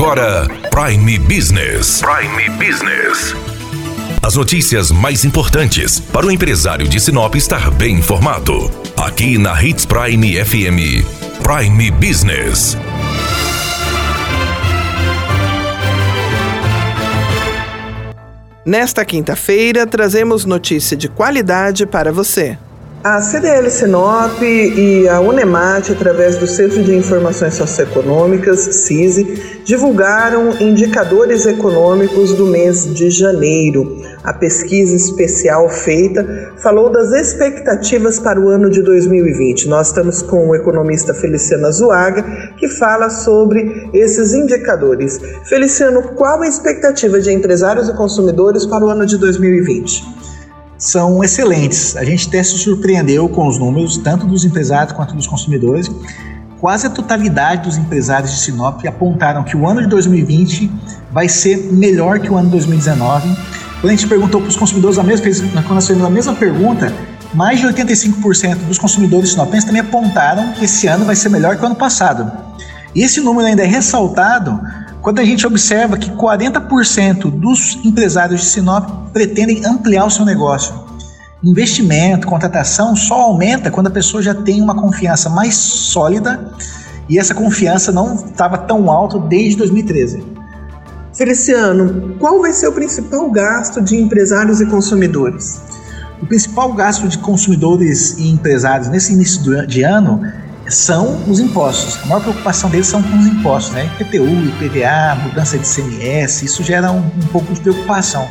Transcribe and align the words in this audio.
agora 0.00 0.48
Prime 0.70 1.18
Business. 1.18 2.00
Prime 2.00 2.48
Business. 2.56 3.34
As 4.22 4.34
notícias 4.34 4.90
mais 4.90 5.26
importantes 5.26 6.00
para 6.00 6.24
o 6.24 6.30
empresário 6.30 6.88
de 6.88 6.98
Sinop 6.98 7.34
estar 7.34 7.70
bem 7.72 7.96
informado. 7.96 8.70
Aqui 8.96 9.36
na 9.36 9.62
Hits 9.62 9.84
Prime 9.84 10.42
FM. 10.42 11.04
Prime 11.42 11.90
Business. 11.90 12.78
Nesta 18.64 19.04
quinta-feira, 19.04 19.86
trazemos 19.86 20.46
notícia 20.46 20.96
de 20.96 21.10
qualidade 21.10 21.84
para 21.84 22.10
você. 22.10 22.56
A 23.02 23.18
CDL 23.22 23.70
Sinop 23.70 24.42
e 24.42 25.08
a 25.08 25.20
Unemat, 25.20 25.90
através 25.90 26.36
do 26.36 26.46
Centro 26.46 26.82
de 26.82 26.94
Informações 26.94 27.54
Socioeconômicas, 27.54 28.60
CISI, 28.60 29.62
divulgaram 29.64 30.50
indicadores 30.60 31.46
econômicos 31.46 32.34
do 32.34 32.44
mês 32.44 32.92
de 32.92 33.08
janeiro. 33.08 34.02
A 34.22 34.34
pesquisa 34.34 34.94
especial 34.94 35.66
feita 35.70 36.52
falou 36.58 36.90
das 36.90 37.10
expectativas 37.12 38.18
para 38.18 38.38
o 38.38 38.50
ano 38.50 38.68
de 38.68 38.82
2020. 38.82 39.66
Nós 39.66 39.86
estamos 39.86 40.20
com 40.20 40.50
o 40.50 40.54
economista 40.54 41.14
Feliciano 41.14 41.68
Azuaga, 41.68 42.22
que 42.58 42.68
fala 42.68 43.08
sobre 43.08 43.88
esses 43.94 44.34
indicadores. 44.34 45.18
Feliciano, 45.44 46.02
qual 46.16 46.42
a 46.42 46.46
expectativa 46.46 47.18
de 47.18 47.32
empresários 47.32 47.88
e 47.88 47.94
consumidores 47.94 48.66
para 48.66 48.84
o 48.84 48.90
ano 48.90 49.06
de 49.06 49.16
2020? 49.16 50.19
São 50.80 51.22
excelentes. 51.22 51.94
A 51.94 52.04
gente 52.04 52.26
até 52.26 52.42
se 52.42 52.56
surpreendeu 52.58 53.28
com 53.28 53.46
os 53.46 53.58
números, 53.58 53.98
tanto 53.98 54.26
dos 54.26 54.44
empresários 54.46 54.92
quanto 54.92 55.14
dos 55.14 55.26
consumidores. 55.26 55.90
Quase 56.58 56.86
a 56.86 56.90
totalidade 56.90 57.64
dos 57.64 57.76
empresários 57.76 58.32
de 58.32 58.38
Sinop 58.40 58.84
apontaram 58.86 59.44
que 59.44 59.56
o 59.56 59.66
ano 59.66 59.82
de 59.82 59.88
2020 59.88 60.70
vai 61.12 61.28
ser 61.28 61.70
melhor 61.70 62.18
que 62.18 62.30
o 62.30 62.36
ano 62.36 62.46
de 62.46 62.52
2019. 62.52 63.28
Quando 63.80 63.92
a 63.92 63.94
gente 63.94 64.06
perguntou 64.06 64.40
para 64.40 64.48
os 64.48 64.56
consumidores 64.56 64.98
a 64.98 65.02
mesma, 65.02 65.26
quando 65.62 65.74
nós 65.74 65.86
fizemos 65.86 66.06
a 66.06 66.10
mesma 66.10 66.34
pergunta, 66.34 66.92
mais 67.32 67.60
de 67.60 67.66
85% 67.66 68.56
dos 68.66 68.78
consumidores 68.78 69.30
sinopenses 69.30 69.64
também 69.64 69.80
apontaram 69.80 70.52
que 70.52 70.64
esse 70.64 70.86
ano 70.86 71.04
vai 71.04 71.14
ser 71.14 71.28
melhor 71.28 71.56
que 71.56 71.62
o 71.62 71.66
ano 71.66 71.76
passado. 71.76 72.30
E 72.94 73.02
esse 73.02 73.20
número 73.20 73.46
ainda 73.46 73.62
é 73.62 73.66
ressaltado 73.66 74.60
quando 75.02 75.18
a 75.18 75.24
gente 75.24 75.46
observa 75.46 75.96
que 75.96 76.10
40% 76.10 77.30
dos 77.30 77.78
empresários 77.84 78.40
de 78.40 78.46
Sinop 78.46 79.12
pretendem 79.12 79.64
ampliar 79.64 80.04
o 80.04 80.10
seu 80.10 80.24
negócio. 80.24 80.74
Investimento, 81.42 82.26
contratação 82.26 82.94
só 82.94 83.22
aumenta 83.22 83.70
quando 83.70 83.86
a 83.86 83.90
pessoa 83.90 84.22
já 84.22 84.34
tem 84.34 84.60
uma 84.60 84.74
confiança 84.74 85.30
mais 85.30 85.54
sólida 85.54 86.52
e 87.08 87.18
essa 87.18 87.34
confiança 87.34 87.90
não 87.90 88.14
estava 88.14 88.58
tão 88.58 88.90
alta 88.90 89.18
desde 89.18 89.56
2013. 89.56 90.22
Feliciano, 91.14 92.14
qual 92.18 92.40
vai 92.40 92.52
ser 92.52 92.68
o 92.68 92.72
principal 92.72 93.30
gasto 93.30 93.80
de 93.80 93.96
empresários 93.96 94.60
e 94.60 94.66
consumidores? 94.66 95.62
O 96.22 96.26
principal 96.26 96.72
gasto 96.74 97.08
de 97.08 97.16
consumidores 97.18 98.18
e 98.18 98.28
empresários 98.28 98.88
nesse 98.88 99.14
início 99.14 99.66
de 99.66 99.82
ano 99.82 100.20
são 100.70 101.22
os 101.28 101.40
impostos. 101.40 101.98
A 102.02 102.06
maior 102.06 102.20
preocupação 102.20 102.70
deles 102.70 102.86
são 102.86 103.02
com 103.02 103.18
os 103.18 103.26
impostos, 103.26 103.74
né? 103.74 103.90
IPTU, 103.98 104.26
IPVA, 104.26 105.16
mudança 105.22 105.58
de 105.58 105.66
CMS, 105.66 106.42
isso 106.42 106.62
gera 106.62 106.90
um, 106.92 106.98
um 106.98 107.26
pouco 107.32 107.52
de 107.52 107.60
preocupação. 107.60 108.26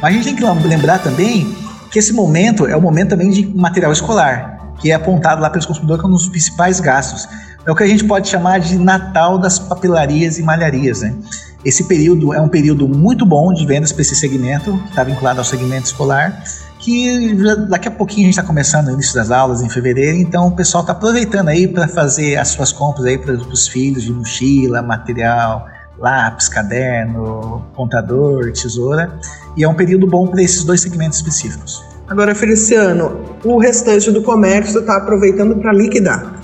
Mas 0.00 0.10
a 0.10 0.16
gente 0.16 0.24
tem 0.24 0.36
que 0.36 0.66
lembrar 0.66 0.98
também 0.98 1.54
que 1.90 1.98
esse 1.98 2.12
momento 2.12 2.66
é 2.66 2.74
o 2.74 2.80
momento 2.80 3.10
também 3.10 3.30
de 3.30 3.46
material 3.46 3.92
escolar, 3.92 4.74
que 4.80 4.90
é 4.90 4.94
apontado 4.94 5.42
lá 5.42 5.50
pelos 5.50 5.66
consumidores 5.66 6.00
como 6.00 6.14
um 6.14 6.16
dos 6.16 6.28
principais 6.28 6.80
gastos. 6.80 7.28
É 7.64 7.70
o 7.70 7.76
que 7.76 7.82
a 7.84 7.86
gente 7.86 8.04
pode 8.04 8.28
chamar 8.28 8.58
de 8.58 8.76
Natal 8.76 9.38
das 9.38 9.58
papelarias 9.58 10.38
e 10.38 10.42
malharias, 10.42 11.02
né? 11.02 11.14
Esse 11.64 11.84
período 11.84 12.34
é 12.34 12.40
um 12.40 12.48
período 12.48 12.88
muito 12.88 13.24
bom 13.24 13.52
de 13.52 13.64
vendas 13.64 13.92
para 13.92 14.02
esse 14.02 14.16
segmento, 14.16 14.76
que 14.78 14.88
está 14.88 15.04
vinculado 15.04 15.38
ao 15.38 15.44
segmento 15.44 15.86
escolar, 15.86 16.42
que 16.82 17.36
daqui 17.68 17.86
a 17.86 17.90
pouquinho 17.92 18.22
a 18.22 18.26
gente 18.26 18.32
está 18.32 18.42
começando 18.42 18.88
o 18.88 18.90
início 18.90 19.14
das 19.14 19.30
aulas 19.30 19.62
em 19.62 19.68
fevereiro, 19.68 20.18
então 20.18 20.48
o 20.48 20.50
pessoal 20.50 20.82
está 20.82 20.92
aproveitando 20.92 21.48
aí 21.48 21.68
para 21.68 21.86
fazer 21.86 22.36
as 22.36 22.48
suas 22.48 22.72
compras 22.72 23.06
aí 23.06 23.16
para 23.16 23.34
os 23.34 23.68
filhos 23.68 24.02
de 24.02 24.12
mochila, 24.12 24.82
material, 24.82 25.64
lápis, 25.96 26.48
caderno, 26.48 27.64
contador, 27.74 28.50
tesoura, 28.52 29.16
e 29.56 29.62
é 29.62 29.68
um 29.68 29.74
período 29.74 30.08
bom 30.08 30.26
para 30.26 30.42
esses 30.42 30.64
dois 30.64 30.80
segmentos 30.80 31.18
específicos. 31.18 31.84
Agora, 32.08 32.34
Feliciano, 32.34 33.16
o 33.44 33.58
restante 33.58 34.10
do 34.10 34.20
comércio 34.20 34.80
está 34.80 34.96
aproveitando 34.96 35.54
para 35.60 35.72
liquidar. 35.72 36.34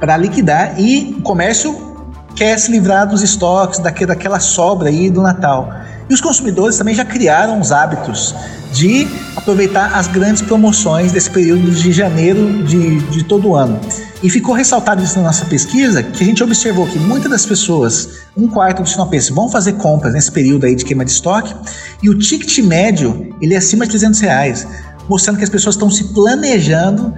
Para 0.00 0.16
liquidar 0.16 0.80
e 0.80 1.14
o 1.16 1.22
comércio 1.22 1.90
quer 2.34 2.58
se 2.58 2.72
livrar 2.72 3.08
dos 3.08 3.22
estoques, 3.22 3.78
daquela 3.78 4.40
sobra 4.40 4.88
aí 4.88 5.08
do 5.10 5.22
Natal. 5.22 5.72
E 6.10 6.14
os 6.14 6.20
consumidores 6.20 6.76
também 6.76 6.92
já 6.92 7.04
criaram 7.04 7.60
os 7.60 7.70
hábitos 7.70 8.34
de 8.72 9.06
aproveitar 9.36 9.94
as 9.94 10.08
grandes 10.08 10.42
promoções 10.42 11.12
desse 11.12 11.30
período 11.30 11.70
de 11.70 11.92
janeiro 11.92 12.64
de, 12.64 12.98
de 13.10 13.22
todo 13.22 13.54
ano. 13.54 13.80
E 14.20 14.28
ficou 14.28 14.52
ressaltado 14.52 15.04
isso 15.04 15.16
na 15.18 15.26
nossa 15.26 15.44
pesquisa, 15.44 16.02
que 16.02 16.24
a 16.24 16.26
gente 16.26 16.42
observou 16.42 16.84
que 16.88 16.98
muitas 16.98 17.30
das 17.30 17.46
pessoas, 17.46 18.08
um 18.36 18.48
quarto 18.48 18.82
dos 18.82 18.90
sinopenses, 18.90 19.30
vão 19.30 19.48
fazer 19.48 19.74
compras 19.74 20.12
nesse 20.12 20.32
período 20.32 20.66
aí 20.66 20.74
de 20.74 20.84
queima 20.84 21.04
de 21.04 21.12
estoque, 21.12 21.54
e 22.02 22.10
o 22.10 22.18
ticket 22.18 22.58
médio, 22.58 23.32
ele 23.40 23.54
é 23.54 23.58
acima 23.58 23.84
de 23.84 23.90
300 23.90 24.18
reais, 24.18 24.66
mostrando 25.08 25.38
que 25.38 25.44
as 25.44 25.50
pessoas 25.50 25.76
estão 25.76 25.88
se 25.88 26.12
planejando 26.12 27.14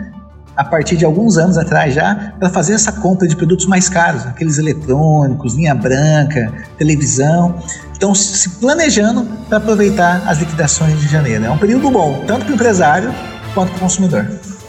a 0.56 0.64
partir 0.64 0.96
de 0.96 1.04
alguns 1.04 1.38
anos 1.38 1.56
atrás 1.56 1.94
já, 1.94 2.34
para 2.38 2.50
fazer 2.50 2.74
essa 2.74 2.92
compra 2.92 3.26
de 3.26 3.36
produtos 3.36 3.66
mais 3.66 3.88
caros, 3.88 4.26
aqueles 4.26 4.58
eletrônicos, 4.58 5.54
linha 5.54 5.74
branca, 5.74 6.52
televisão. 6.76 7.54
Então, 7.96 8.14
se 8.14 8.48
planejando 8.60 9.24
para 9.48 9.58
aproveitar 9.58 10.22
as 10.26 10.38
liquidações 10.38 11.00
de 11.00 11.08
janeiro. 11.08 11.44
É 11.44 11.50
um 11.50 11.58
período 11.58 11.90
bom, 11.90 12.24
tanto 12.26 12.44
para 12.44 12.52
o 12.52 12.54
empresário 12.54 13.14
quanto 13.54 13.70
para 13.70 13.76
o 13.76 13.80
consumidor. 13.80 14.26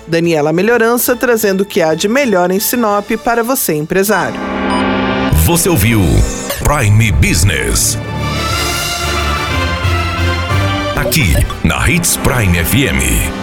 Daniela 0.08 0.54
Melhorança 0.54 1.16
trazendo 1.16 1.62
o 1.62 1.66
que 1.66 1.82
há 1.82 1.96
de 1.96 2.08
melhor 2.08 2.52
em 2.52 2.60
Sinop 2.60 3.10
para 3.24 3.44
você, 3.44 3.74
empresário. 3.74 4.40
Você 5.46 5.68
ouviu 5.68 6.02
Prime 6.64 7.12
Business. 7.14 7.98
Aqui, 10.96 11.34
na 11.64 11.90
Hits 11.90 12.18
Prime 12.18 12.64
FM. 12.64 13.43